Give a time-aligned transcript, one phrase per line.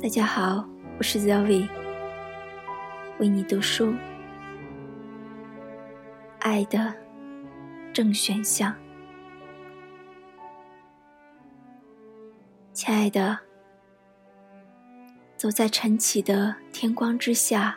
[0.00, 0.64] 大家好，
[0.96, 1.68] 我是 Zoe，
[3.18, 3.92] 为你读书。
[6.38, 6.94] 爱的
[7.92, 8.72] 正选项，
[12.72, 13.36] 亲爱的，
[15.36, 17.76] 走在晨起的天光之下，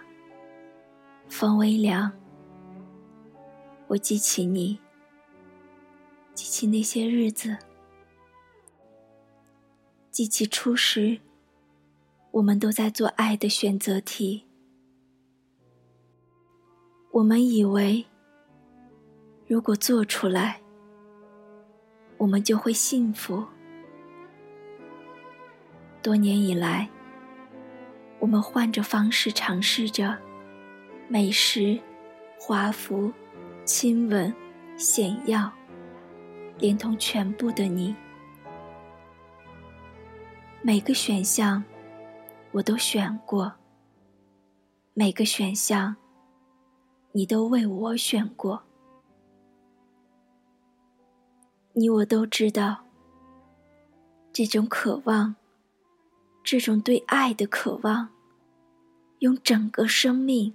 [1.28, 2.12] 风微凉，
[3.88, 4.80] 我记起你，
[6.36, 7.58] 记起那些日子，
[10.12, 11.20] 记起初时。
[12.32, 14.46] 我们都在做爱的选择题。
[17.12, 18.06] 我们以为，
[19.48, 20.62] 如果做出来，
[22.18, 23.46] 我们就会幸福。
[26.02, 26.90] 多年以来，
[28.18, 30.18] 我们换着方式尝试着
[31.10, 31.78] 美食、
[32.40, 33.12] 华服、
[33.66, 34.34] 亲吻、
[34.78, 35.52] 显耀，
[36.58, 37.94] 连同全部的你，
[40.62, 41.62] 每个选项。
[42.54, 43.54] 我都选过，
[44.94, 45.96] 每个选项，
[47.14, 48.62] 你都为我选过。
[51.72, 52.84] 你我都知道，
[54.34, 55.34] 这种渴望，
[56.44, 58.10] 这种对爱的渴望，
[59.20, 60.54] 用整个生命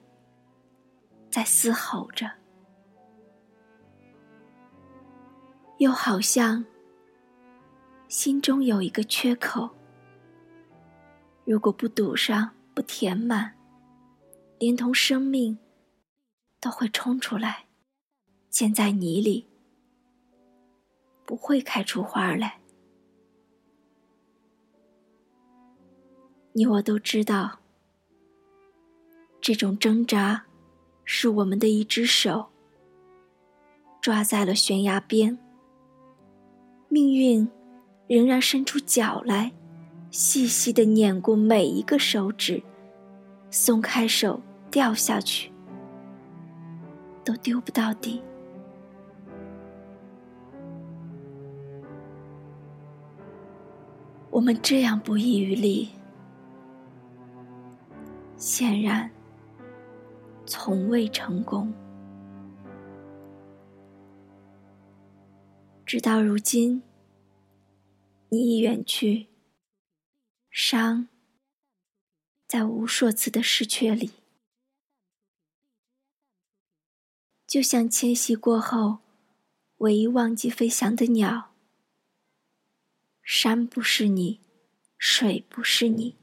[1.31, 2.31] 在嘶吼着，
[5.79, 6.63] 又好像
[8.07, 9.71] 心中有一个缺口。
[11.47, 13.57] 如果不堵上，不填满，
[14.59, 15.57] 连同生命
[16.61, 17.67] 都会冲出来，
[18.51, 19.47] 陷在泥里，
[21.25, 22.59] 不会开出花来。
[26.53, 27.61] 你我都知道，
[29.41, 30.47] 这种挣扎
[31.05, 32.49] 是我们的一只手
[34.03, 35.39] 抓在了悬崖边，
[36.89, 37.49] 命运
[38.09, 39.53] 仍然伸出脚来。
[40.11, 42.63] 细细的碾过每一个手指，
[43.51, 44.41] 松开手
[44.71, 45.53] 掉下去，
[47.25, 48.23] 都丢不到底。
[54.31, 55.89] 我们这样不遗余力，
[58.37, 59.11] 显然
[60.45, 61.73] 从未成功。
[65.87, 66.83] 直到如今，
[68.29, 69.29] 你已远去。
[70.59, 71.07] 伤，
[72.49, 74.13] 在无数次的失去里，
[77.47, 79.01] 就像迁徙过后
[79.77, 81.53] 唯一忘记飞翔的鸟。
[83.23, 84.41] 山不是你，
[84.97, 86.17] 水不是你，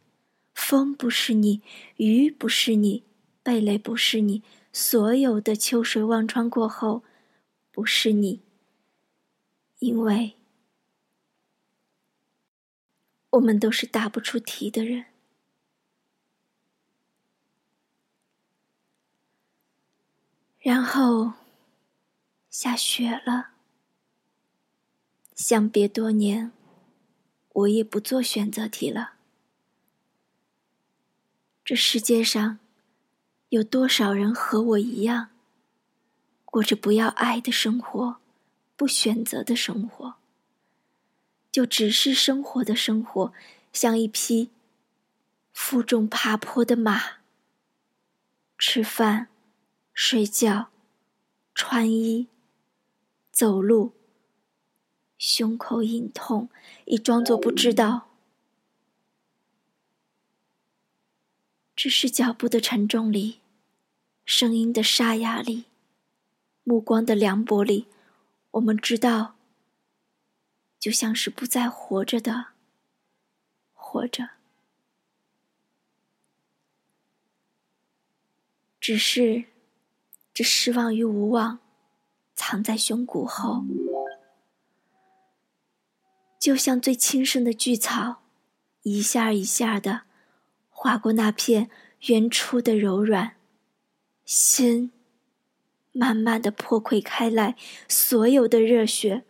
[0.56, 1.62] 风不是你，
[1.98, 3.04] 鱼不是你，
[3.44, 4.42] 贝类不是你，
[4.74, 7.04] 所有的秋水望穿过后，
[7.72, 8.42] 不是你，
[9.78, 10.34] 因为。
[13.34, 15.06] 我们都是答不出题的人。
[20.60, 21.34] 然后
[22.50, 23.52] 下雪了。
[25.34, 26.52] 相别多年，
[27.50, 29.14] 我也不做选择题了。
[31.66, 32.60] 这世界上
[33.50, 35.32] 有多少人和我一样，
[36.46, 38.18] 过着不要爱的生活，
[38.78, 40.18] 不选择的生活？
[41.53, 43.31] 就只是生活的生活，
[43.72, 44.50] 像一匹
[45.52, 47.19] 负重爬坡的马。
[48.58, 49.28] 吃饭、
[49.94, 50.69] 睡觉、
[51.53, 52.28] 穿衣、
[53.31, 53.94] 走路，
[55.19, 56.50] 胸口隐痛，
[56.86, 58.09] 已装作不知道。
[61.75, 63.41] 只是脚步的沉重里，
[64.25, 65.66] 声音的沙哑里，
[66.64, 67.85] 目光的凉薄里，
[68.50, 69.35] 我们知道。
[70.84, 72.47] 就像是不再活着的，
[73.74, 74.32] 活着，
[78.82, 79.46] 只是
[80.34, 81.59] 这失望与无望，
[82.35, 83.64] 藏在胸骨后，
[86.38, 88.24] 就像最轻声的巨草，
[88.82, 90.02] 一下一下的
[90.70, 91.70] 划过那片
[92.08, 93.38] 原初的柔软，
[94.26, 94.91] 心
[95.94, 97.56] 慢慢的破溃开来，
[97.88, 99.24] 所有的热血。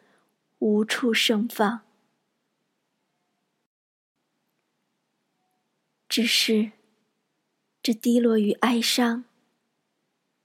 [0.64, 1.82] 无处盛放，
[6.08, 6.72] 只是
[7.82, 9.26] 这低落与哀伤，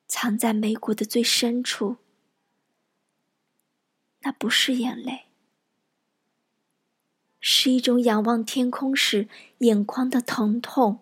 [0.08, 1.98] 藏在眉骨的最深处。
[4.22, 5.26] 那不是眼泪，
[7.38, 9.28] 是一种仰望天空时
[9.58, 10.98] 眼眶的疼痛。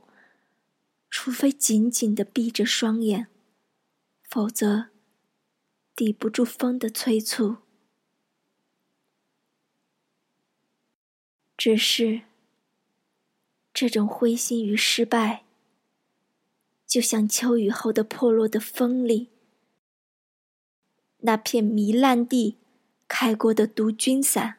[1.08, 3.28] 除非紧紧的闭着双眼，
[4.28, 4.90] 否则
[5.94, 7.65] 抵不住风的催促。
[11.66, 12.20] 只是，
[13.74, 15.42] 这种灰心与失败，
[16.86, 19.30] 就像秋雨后的破落的风里，
[21.22, 22.56] 那片糜烂地
[23.08, 24.58] 开过的毒菌伞，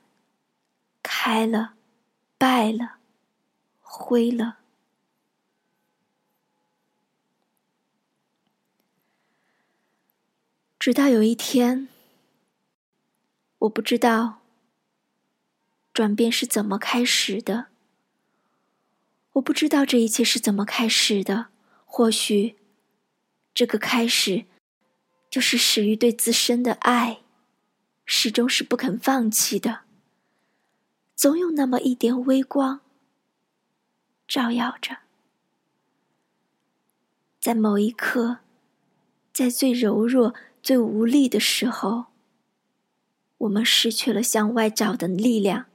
[1.01, 1.75] 开了，
[2.37, 2.97] 败了，
[3.79, 4.57] 灰了。
[10.77, 11.87] 直到有一天，
[13.59, 14.41] 我不知道
[15.97, 17.69] 转变是怎么开始的。
[19.31, 21.47] 我不知道这一切是怎么开始的，
[21.85, 22.55] 或许，
[23.51, 24.45] 这个开始，
[25.31, 27.21] 就是始于对自身的爱，
[28.05, 29.79] 始终是不肯放弃的。
[31.15, 32.81] 总有那么一点微光，
[34.27, 34.97] 照耀着，
[37.39, 38.41] 在某一刻，
[39.33, 42.05] 在最柔弱、最无力的时候，
[43.39, 45.65] 我们失去了向外找的力量。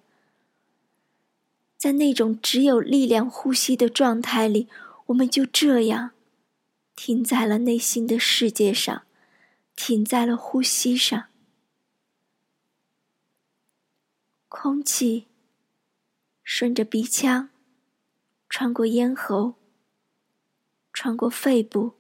[1.83, 4.69] 在那种只有力量呼吸的状态里，
[5.07, 6.13] 我们就这样
[6.95, 9.03] 停在了内心的世界上，
[9.75, 11.25] 停在了呼吸上。
[14.49, 15.27] 空气
[16.45, 17.49] 顺着鼻腔，
[18.49, 19.55] 穿过咽喉，
[20.93, 21.95] 穿过肺部，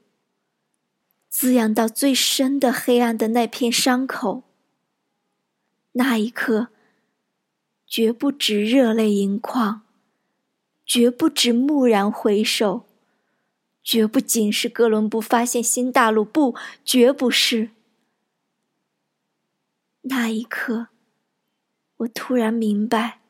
[1.29, 4.45] 滋养到最深的黑暗的那片伤口。
[5.95, 6.69] 那一刻。
[7.93, 9.83] 绝不止热泪盈眶，
[10.87, 12.87] 绝不止蓦然回首，
[13.85, 16.57] 绝不仅是哥伦布发现新大陆，不，
[16.87, 17.69] 绝不是。
[20.01, 20.87] 那一刻，
[21.99, 23.21] 我突然明白，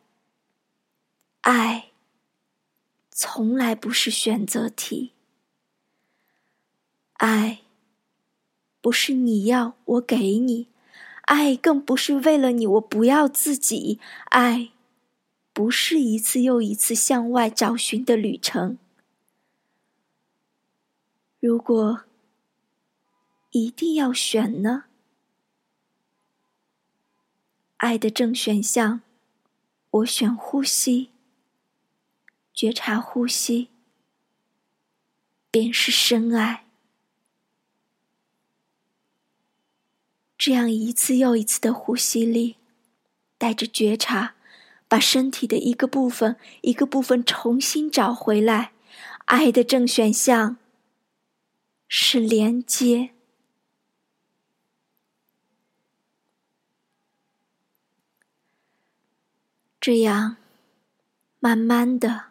[1.40, 1.90] 爱
[3.10, 5.10] 从来不是选择题，
[7.14, 7.62] 爱
[8.80, 10.68] 不是你要我给你。
[11.22, 13.98] 爱更不是为了你，我不要自己。
[14.24, 14.70] 爱，
[15.52, 18.78] 不是一次又一次向外找寻的旅程。
[21.40, 22.04] 如果
[23.50, 24.84] 一定要选呢？
[27.78, 29.00] 爱的正选项，
[29.90, 31.10] 我选呼吸。
[32.54, 33.70] 觉察呼吸，
[35.50, 36.61] 便是深爱。
[40.44, 42.56] 这样一次又一次的呼吸里，
[43.38, 44.34] 带着觉察，
[44.88, 48.72] 把身体的一个部分一个部分重新找回来。
[49.26, 50.56] 爱的正选项
[51.86, 53.10] 是连接。
[59.80, 60.38] 这样，
[61.38, 62.30] 慢慢的，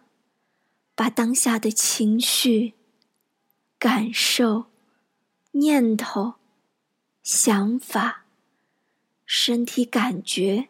[0.95, 2.73] 把当下的情绪、
[3.79, 4.65] 感受、
[5.51, 6.40] 念头。
[7.23, 8.25] 想法、
[9.25, 10.69] 身体感觉、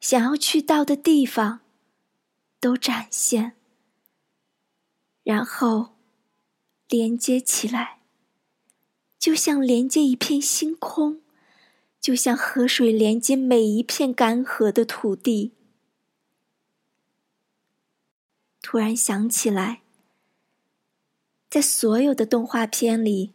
[0.00, 1.60] 想要去到的地方，
[2.58, 3.52] 都展现，
[5.22, 5.94] 然后
[6.88, 8.00] 连接起来，
[9.18, 11.20] 就像连接一片星空，
[12.00, 15.52] 就像河水连接每一片干涸的土地。
[18.60, 19.82] 突然想起来，
[21.48, 23.32] 在所有的动画片里，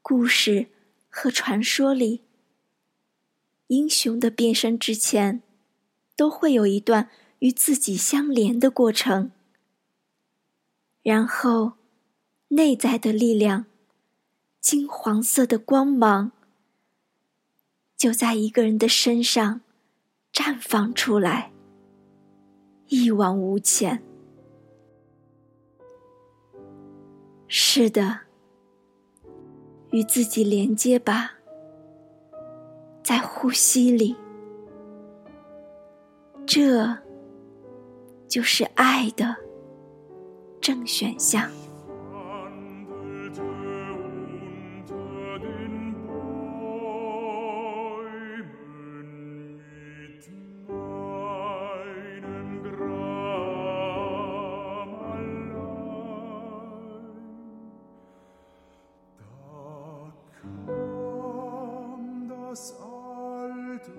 [0.00, 0.68] 故事。
[1.16, 2.22] 和传说里，
[3.68, 5.42] 英雄的变身之前，
[6.16, 9.30] 都会有一段与自己相连的过程。
[11.04, 11.74] 然后，
[12.48, 13.66] 内在的力量，
[14.60, 16.32] 金黄色的光芒，
[17.96, 19.60] 就在一个人的身上
[20.32, 21.52] 绽放出来，
[22.88, 24.02] 一往无前。
[27.46, 28.22] 是的。
[29.94, 31.34] 与自己连接吧，
[33.00, 34.16] 在呼吸里，
[36.44, 36.98] 这
[38.26, 39.36] 就是爱的
[40.60, 41.48] 正选项。
[62.80, 63.90] alte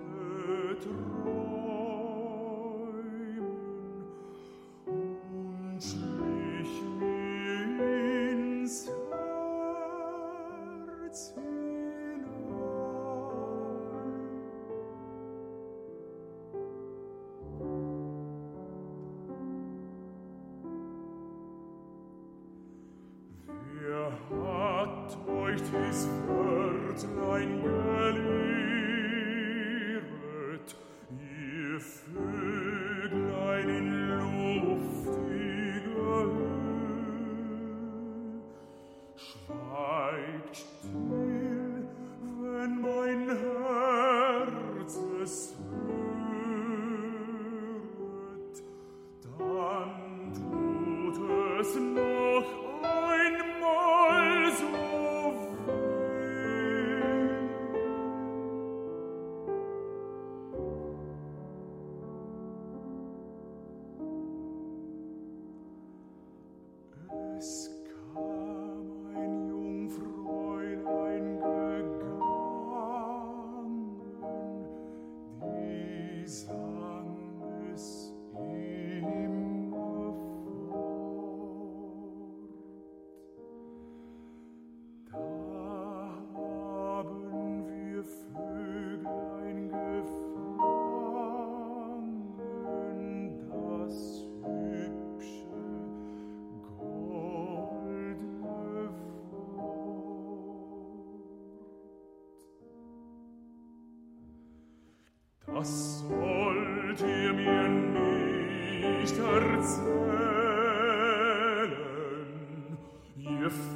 [0.81, 1.65] Träumen
[4.47, 6.73] und schlich
[8.31, 8.87] ins
[11.01, 12.25] Herz hinein.
[23.73, 24.07] Wer
[24.39, 26.07] hat euch dies